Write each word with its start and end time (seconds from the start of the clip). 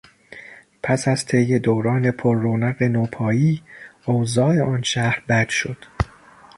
پس 0.83 1.07
از 1.07 1.25
طی 1.25 1.59
دوران 1.59 2.11
پررونق 2.11 2.83
نوپایی، 2.83 3.63
اوضاع 4.05 4.61
آن 4.61 4.81
شهر 4.81 5.23
بد 5.29 5.49
شد. 5.49 5.77